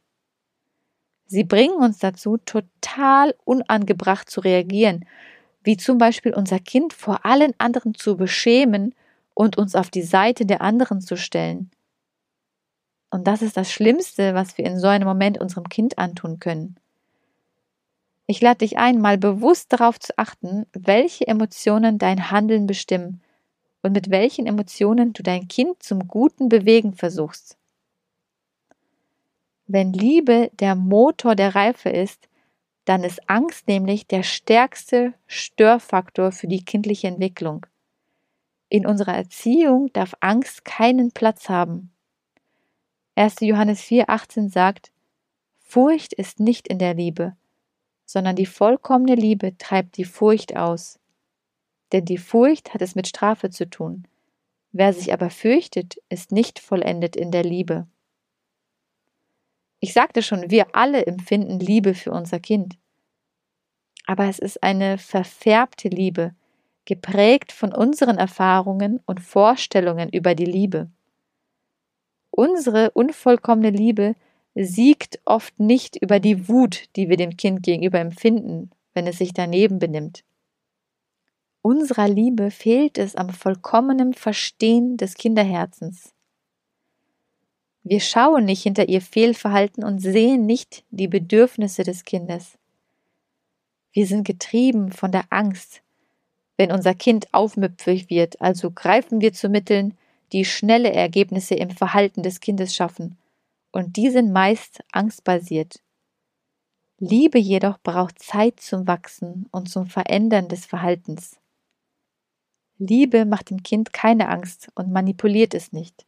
Sie 1.26 1.44
bringen 1.44 1.76
uns 1.76 1.98
dazu, 1.98 2.36
total 2.36 3.34
unangebracht 3.44 4.28
zu 4.28 4.40
reagieren, 4.40 5.06
wie 5.64 5.76
zum 5.76 5.98
Beispiel 5.98 6.34
unser 6.34 6.60
Kind 6.60 6.92
vor 6.92 7.26
allen 7.26 7.52
anderen 7.58 7.94
zu 7.94 8.16
beschämen 8.16 8.94
und 9.34 9.58
uns 9.58 9.74
auf 9.74 9.90
die 9.90 10.02
Seite 10.02 10.46
der 10.46 10.60
anderen 10.60 11.00
zu 11.00 11.16
stellen. 11.16 11.70
Und 13.10 13.26
das 13.26 13.42
ist 13.42 13.56
das 13.56 13.72
Schlimmste, 13.72 14.34
was 14.34 14.58
wir 14.58 14.64
in 14.64 14.78
so 14.78 14.86
einem 14.86 15.08
Moment 15.08 15.38
unserem 15.38 15.68
Kind 15.68 15.98
antun 15.98 16.38
können. 16.38 16.76
Ich 18.26 18.40
lade 18.40 18.58
dich 18.58 18.78
ein, 18.78 19.00
mal 19.00 19.18
bewusst 19.18 19.72
darauf 19.72 20.00
zu 20.00 20.16
achten, 20.16 20.66
welche 20.72 21.26
Emotionen 21.26 21.98
dein 21.98 22.30
Handeln 22.30 22.66
bestimmen 22.66 23.20
und 23.82 23.92
mit 23.92 24.10
welchen 24.10 24.46
Emotionen 24.46 25.12
du 25.12 25.22
dein 25.22 25.46
Kind 25.46 25.82
zum 25.82 26.08
Guten 26.08 26.48
bewegen 26.48 26.94
versuchst. 26.94 27.58
Wenn 29.66 29.92
Liebe 29.92 30.50
der 30.58 30.74
Motor 30.74 31.34
der 31.34 31.54
Reife 31.54 31.90
ist, 31.90 32.28
dann 32.84 33.02
ist 33.02 33.28
Angst 33.28 33.66
nämlich 33.68 34.06
der 34.06 34.22
stärkste 34.22 35.14
Störfaktor 35.26 36.32
für 36.32 36.46
die 36.46 36.64
kindliche 36.64 37.08
Entwicklung. 37.08 37.66
In 38.68 38.86
unserer 38.86 39.14
Erziehung 39.14 39.92
darf 39.92 40.14
Angst 40.20 40.64
keinen 40.64 41.12
Platz 41.12 41.48
haben. 41.48 41.92
1. 43.14 43.36
Johannes 43.40 43.82
4,18 43.82 44.50
sagt, 44.50 44.92
Furcht 45.60 46.12
ist 46.12 46.40
nicht 46.40 46.68
in 46.68 46.78
der 46.78 46.94
Liebe, 46.94 47.36
sondern 48.04 48.36
die 48.36 48.46
vollkommene 48.46 49.14
Liebe 49.14 49.56
treibt 49.56 49.96
die 49.96 50.04
Furcht 50.04 50.56
aus. 50.56 50.98
Denn 51.92 52.04
die 52.04 52.18
Furcht 52.18 52.74
hat 52.74 52.82
es 52.82 52.94
mit 52.94 53.08
Strafe 53.08 53.50
zu 53.50 53.68
tun. 53.68 54.06
Wer 54.72 54.92
sich 54.92 55.12
aber 55.12 55.30
fürchtet, 55.30 55.96
ist 56.08 56.32
nicht 56.32 56.58
vollendet 56.58 57.14
in 57.14 57.30
der 57.30 57.44
Liebe. 57.44 57.86
Ich 59.84 59.92
sagte 59.92 60.22
schon, 60.22 60.50
wir 60.50 60.74
alle 60.74 61.06
empfinden 61.06 61.60
Liebe 61.60 61.92
für 61.92 62.10
unser 62.10 62.40
Kind. 62.40 62.78
Aber 64.06 64.30
es 64.30 64.38
ist 64.38 64.62
eine 64.62 64.96
verfärbte 64.96 65.90
Liebe, 65.90 66.34
geprägt 66.86 67.52
von 67.52 67.70
unseren 67.70 68.16
Erfahrungen 68.16 69.00
und 69.04 69.20
Vorstellungen 69.20 70.08
über 70.08 70.34
die 70.34 70.46
Liebe. 70.46 70.90
Unsere 72.30 72.92
unvollkommene 72.92 73.68
Liebe 73.68 74.14
siegt 74.54 75.20
oft 75.26 75.60
nicht 75.60 75.96
über 75.96 76.18
die 76.18 76.48
Wut, 76.48 76.84
die 76.96 77.10
wir 77.10 77.18
dem 77.18 77.36
Kind 77.36 77.62
gegenüber 77.62 77.98
empfinden, 77.98 78.70
wenn 78.94 79.06
es 79.06 79.18
sich 79.18 79.34
daneben 79.34 79.80
benimmt. 79.80 80.24
Unserer 81.60 82.08
Liebe 82.08 82.50
fehlt 82.50 82.96
es 82.96 83.16
am 83.16 83.28
vollkommenen 83.28 84.14
Verstehen 84.14 84.96
des 84.96 85.12
Kinderherzens. 85.12 86.14
Wir 87.86 88.00
schauen 88.00 88.46
nicht 88.46 88.62
hinter 88.62 88.88
ihr 88.88 89.02
Fehlverhalten 89.02 89.84
und 89.84 89.98
sehen 89.98 90.46
nicht 90.46 90.84
die 90.90 91.06
Bedürfnisse 91.06 91.82
des 91.84 92.04
Kindes. 92.04 92.56
Wir 93.92 94.06
sind 94.06 94.26
getrieben 94.26 94.90
von 94.90 95.12
der 95.12 95.26
Angst, 95.28 95.82
wenn 96.56 96.72
unser 96.72 96.94
Kind 96.94 97.28
aufmüpfig 97.32 98.08
wird, 98.08 98.40
also 98.40 98.70
greifen 98.70 99.20
wir 99.20 99.34
zu 99.34 99.50
Mitteln, 99.50 99.98
die 100.32 100.46
schnelle 100.46 100.94
Ergebnisse 100.94 101.56
im 101.56 101.70
Verhalten 101.70 102.22
des 102.22 102.40
Kindes 102.40 102.74
schaffen, 102.74 103.18
und 103.70 103.98
die 103.98 104.08
sind 104.08 104.32
meist 104.32 104.82
angstbasiert. 104.90 105.80
Liebe 106.98 107.38
jedoch 107.38 107.78
braucht 107.82 108.18
Zeit 108.18 108.60
zum 108.60 108.86
Wachsen 108.86 109.46
und 109.50 109.68
zum 109.68 109.86
Verändern 109.86 110.48
des 110.48 110.64
Verhaltens. 110.64 111.36
Liebe 112.78 113.26
macht 113.26 113.50
dem 113.50 113.62
Kind 113.62 113.92
keine 113.92 114.28
Angst 114.28 114.70
und 114.74 114.90
manipuliert 114.90 115.52
es 115.52 115.72
nicht. 115.72 116.06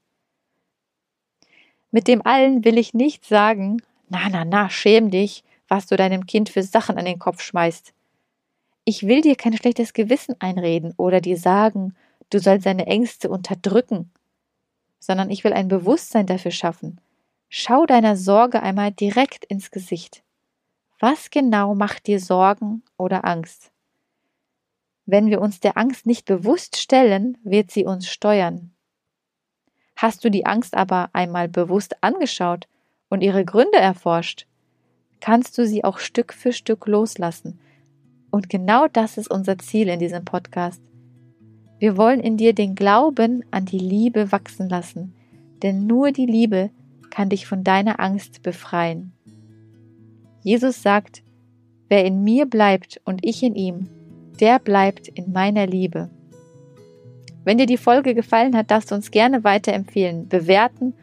Mit 1.97 2.09
dem 2.09 2.21
allen 2.27 2.63
will 2.63 2.77
ich 2.77 2.93
nicht 2.93 3.25
sagen, 3.25 3.81
na, 4.11 4.29
na, 4.29 4.45
na, 4.45 4.69
schäm 4.69 5.11
dich, 5.11 5.45
was 5.67 5.87
du 5.87 5.97
deinem 5.97 6.27
Kind 6.27 6.51
für 6.51 6.63
Sachen 6.63 6.99
an 6.99 7.07
den 7.07 7.19
Kopf 7.19 7.41
schmeißt. 7.41 7.95
Ich 8.85 9.07
will 9.07 9.23
dir 9.23 9.35
kein 9.35 9.57
schlechtes 9.57 9.95
Gewissen 9.95 10.35
einreden 10.39 10.93
oder 10.99 11.23
dir 11.23 11.39
sagen, 11.39 11.97
du 12.29 12.39
sollst 12.39 12.65
seine 12.65 12.87
Ängste 12.87 13.31
unterdrücken, 13.31 14.11
sondern 14.99 15.31
ich 15.31 15.43
will 15.43 15.55
ein 15.55 15.69
Bewusstsein 15.69 16.27
dafür 16.27 16.51
schaffen. 16.51 17.01
Schau 17.49 17.87
deiner 17.87 18.19
Sorge 18.19 18.63
einmal 18.63 18.93
direkt 18.93 19.47
ins 19.47 19.71
Gesicht. 19.71 20.23
Was 21.01 21.31
genau 21.31 21.75
macht 21.75 22.09
dir 22.09 22.21
Sorgen 22.21 22.83
oder 22.99 23.25
Angst? 23.25 23.73
Wenn 25.07 25.31
wir 25.31 25.41
uns 25.41 25.61
der 25.61 25.79
Angst 25.79 26.05
nicht 26.05 26.27
bewusst 26.27 26.77
stellen, 26.77 27.39
wird 27.43 27.71
sie 27.71 27.87
uns 27.87 28.07
steuern. 28.07 28.76
Hast 29.97 30.25
du 30.25 30.31
die 30.31 30.45
Angst 30.45 30.77
aber 30.77 31.09
einmal 31.15 31.49
bewusst 31.49 32.03
angeschaut 32.03 32.69
und 33.09 33.23
ihre 33.23 33.45
Gründe 33.45 33.79
erforscht, 33.79 34.47
kannst 35.21 35.57
du 35.57 35.67
sie 35.67 35.85
auch 35.85 35.99
Stück 35.99 36.35
für 36.35 36.53
Stück 36.53 36.87
loslassen. 36.87 37.59
Und 38.31 38.51
genau 38.51 38.87
das 38.89 39.17
ist 39.17 39.31
unser 39.31 39.59
Ziel 39.59 39.89
in 39.89 39.99
diesem 39.99 40.25
Podcast. 40.25 40.83
Wir 41.79 41.97
wollen 41.97 42.21
in 42.21 42.37
dir 42.37 42.55
den 42.55 42.75
Glauben 42.75 43.43
an 43.51 43.65
die 43.65 43.79
Liebe 43.79 44.33
wachsen 44.33 44.69
lassen, 44.69 45.15
denn 45.63 45.87
nur 45.87 46.13
die 46.13 46.27
Liebe 46.27 46.71
kann 47.09 47.31
dich 47.31 47.47
von 47.47 47.65
deiner 47.65 47.99
Angst 47.99 48.43
befreien. 48.43 49.13
Jesus 50.43 50.83
sagt, 50.83 51.23
wer 51.89 52.05
in 52.05 52.23
mir 52.23 52.45
bleibt 52.45 53.01
und 53.05 53.25
ich 53.25 53.43
in 53.43 53.55
ihm, 53.55 53.89
der 54.41 54.59
bleibt 54.59 55.09
in 55.09 55.33
meiner 55.33 55.67
Liebe. 55.67 56.11
Wenn 57.47 57.59
dir 57.59 57.67
die 57.67 57.77
Folge 57.77 58.17
gefallen 58.17 58.57
hat, 58.57 58.73
darfst 58.73 58.91
du 58.91 58.97
uns 58.97 59.13
gerne 59.13 59.45
weiterempfehlen, 59.45 60.29
bewerten 60.29 60.95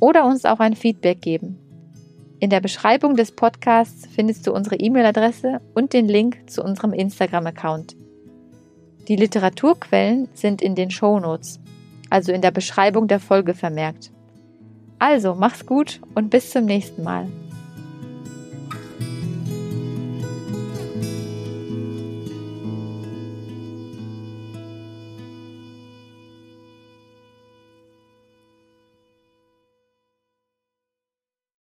oder 0.00 0.24
uns 0.24 0.46
auch 0.46 0.58
ein 0.58 0.74
Feedback 0.74 1.20
geben. 1.20 1.58
In 2.38 2.48
der 2.48 2.60
Beschreibung 2.60 3.16
des 3.16 3.32
Podcasts 3.32 4.08
findest 4.14 4.46
du 4.46 4.54
unsere 4.54 4.76
E-Mail-Adresse 4.76 5.60
und 5.74 5.92
den 5.92 6.08
Link 6.08 6.38
zu 6.46 6.64
unserem 6.64 6.94
Instagram-Account. 6.94 7.96
Die 9.08 9.16
Literaturquellen 9.16 10.30
sind 10.32 10.62
in 10.62 10.74
den 10.74 10.90
Show 10.90 11.20
Notes, 11.20 11.60
also 12.08 12.32
in 12.32 12.40
der 12.40 12.50
Beschreibung 12.50 13.06
der 13.06 13.20
Folge 13.20 13.52
vermerkt. 13.52 14.10
Also, 14.98 15.34
mach's 15.34 15.66
gut 15.66 16.00
und 16.14 16.30
bis 16.30 16.50
zum 16.50 16.64
nächsten 16.64 17.02
Mal. 17.02 17.26